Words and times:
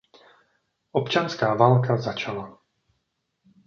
Občanská 0.91 1.53
válka 1.55 1.97
začala. 1.97 2.57